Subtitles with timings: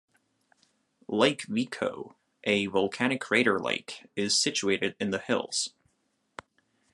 [1.07, 2.15] Lake Vico,
[2.45, 5.75] a volcanic crater lake, is situated in the hills.